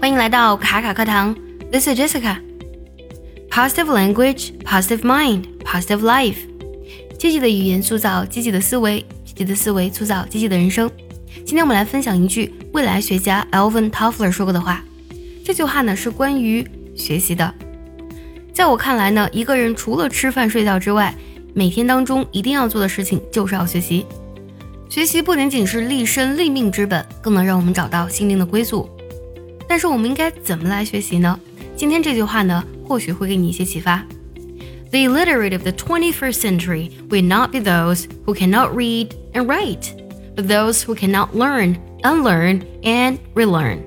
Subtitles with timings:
[0.00, 1.36] 欢迎来到卡卡课堂
[1.70, 2.38] ，This is Jessica。
[3.50, 6.38] Positive language, positive mind, positive life。
[7.18, 10.90] 积极的语言塑造积极的思维，积极的思维塑造积极的人生。
[11.44, 14.82] 今天我们来分享一句未来学家 Alvin Toffler 说过的话。
[15.44, 17.54] 这句话呢是关于学习的。
[18.54, 21.14] 在我看来呢，一个人除了吃饭睡觉之外，
[21.52, 24.06] 每天当中一定要做的事情就是要学习。
[24.88, 28.88] 学习不仅仅是立身立命之本，更能让我们找到心灵的归宿。
[29.70, 31.38] 但是我们应该怎么来学习呢？
[31.76, 34.04] 今天这句话呢，或许会给你一些启发。
[34.90, 39.92] The illiterate of the 21st century will not be those who cannot read and write,
[40.34, 43.78] but those who cannot learn, unlearn, and relearn。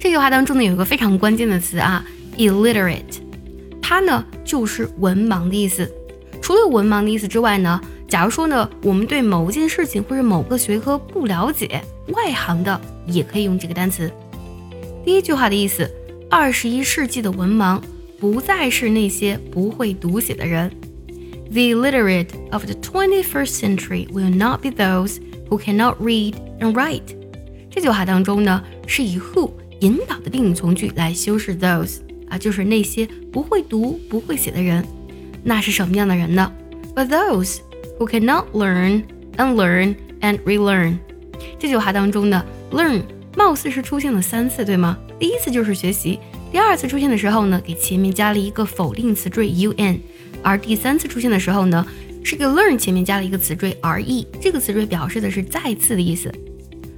[0.00, 2.04] 这句话当中呢，有一个非常关键的词啊
[2.36, 3.20] ，illiterate，
[3.80, 5.88] 它呢就是文盲的意思。
[6.42, 7.80] 除了文盲的意思之外呢？
[8.08, 14.12] 假如说呢，我们对某件事情或者某个学科不了解，外行的也可以用这个单词。
[15.03, 15.89] 第一句话的意思：
[16.29, 17.81] 二十一世纪的文盲
[18.19, 20.71] 不再是那些不会读写的人。
[21.51, 25.17] The illiterate of the twenty-first century will not be those
[25.49, 27.15] who cannot read and write。
[27.69, 34.85] 这句话当中呢，是以 who 引导的定语从句来修饰 those 啊，就是那些不会读、不会写的人。
[35.43, 36.51] 那是什么样的人呢？
[36.95, 37.59] But those
[37.97, 39.05] Who cannot learn,
[39.37, 40.99] unlearn, and relearn？
[41.57, 43.01] 这句话当中呢，learn
[43.36, 44.98] 貌似是出现了三次，对吗？
[45.18, 46.18] 第一次就是学习，
[46.50, 49.98] 第二次出现的时候呢，给前面加了一个否定词缀 un，
[50.42, 51.86] 而第三次出现的时候呢，
[52.22, 56.32] 是给 learn 前面加了一个词缀 re，这个词缀表示的是再次的意思。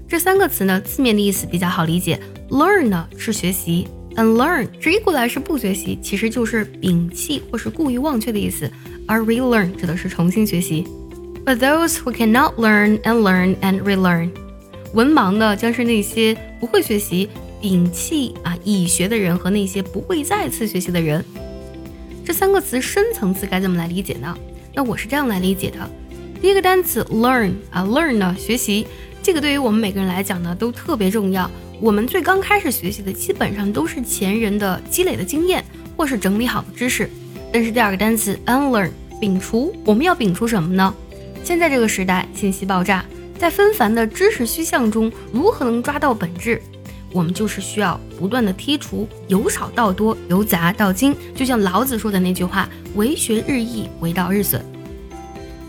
[0.09, 8.71] 这三个词呢，字面的意思比较好理解，learn 呢是学习，unlearn 直译过来是不学习，其实就是摒弃或是故意忘却的意思。
[9.07, 10.85] 而 relearn 指的是重新学习。
[11.45, 14.31] But those who cannot learn and learn and relearn，
[14.95, 17.29] 文盲呢将是那些不会学习、
[17.61, 21.23] 摒弃啊已学的人和那些不会再次学习的人。
[22.25, 24.37] 这三个词深层次该怎么来理解呢？
[24.73, 25.91] 那我是这样来理解的：
[26.41, 28.87] 第一个单词 learn 啊，learn 呢学习，
[29.21, 31.51] 这个对于我们每个人来讲呢都特别重要。
[31.81, 35.65] 我们最刚开始学习的基本上都是前人的积累的经验
[35.97, 37.11] 或是整理好的知识。
[37.53, 40.95] 但是第二个单词 unlearn 摒除，我们要摒除什么呢？
[41.43, 43.05] 现在这个时代信息爆炸，
[43.39, 46.61] 在纷繁的知识虚像中，如何能抓到本质？
[47.13, 51.15] 我们就是需要不断的剔除，由少到多，由杂到精。
[51.35, 54.65] 就像老子说的那句话：“为学日益，为道日损。”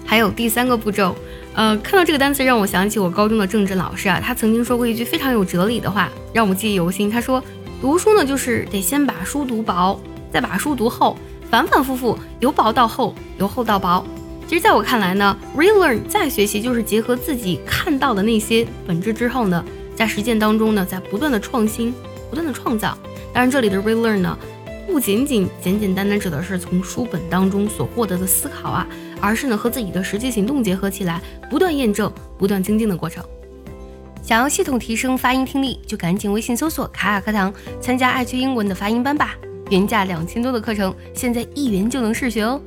[0.05, 1.15] 还有第三个步骤，
[1.53, 7.09] 呃，看到这个单词让我想起我高中的政治老师啊，他曾经说过一句非常有哲理的话，让我记忆犹新。
[7.09, 7.43] 他说
[7.81, 9.99] ：“读书呢，就是得先把书读薄，
[10.31, 11.17] 再把书读厚。”
[11.47, 14.03] 反反复复，由薄到厚，由厚到薄。
[14.47, 21.93] 其实，在我看来呢，relearn 再学习就是结合自己看到的那些本质之后呢，在实践当中呢，在不断的创新，
[22.29, 22.95] 不断的创造。
[23.33, 24.37] 当然，这里的 relearn 呢，
[24.85, 28.87] 不仅仅简简单单指的是从书本当中所获得的思考啊，
[29.19, 31.19] 而是呢和自己的实际行动结合起来，
[31.49, 33.23] 不断验证、不断精进的过程。
[34.21, 37.51] 想要系统提升发音听力，就赶紧微信搜索“卡卡课堂”，
[37.81, 39.35] 参加爱趣英文的发音班吧。
[39.71, 42.61] 原价两千多的课程，现在一元就能试学哦。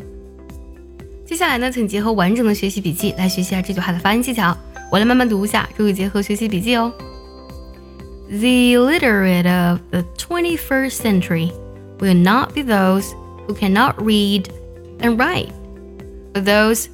[1.28, 4.56] 接下来呢，请结合完整的学习笔记来学习下这句话的发音技巧。
[4.92, 6.92] 我来慢慢读一下，注意结合学习笔记哦。
[8.30, 11.52] The illiterate of the 21st century
[12.00, 13.12] will not be those
[13.48, 14.46] who cannot read
[15.00, 15.50] and write,
[16.34, 16.88] but those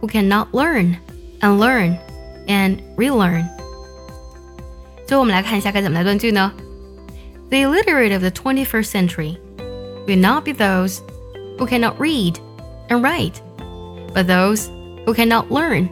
[0.00, 0.96] who cannot learn
[1.40, 1.98] and learn
[2.46, 3.46] and relearn。
[5.06, 6.52] 最后我们来看一下该怎么来断句呢？
[7.50, 9.36] The illiterate of the 21st century
[10.06, 11.00] will not be those
[11.58, 12.36] who cannot read
[12.88, 13.34] and write,
[14.17, 14.71] but those
[15.05, 15.87] who cannot learn,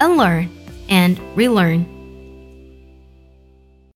[0.00, 0.48] unlearn,
[0.88, 1.84] and relearn.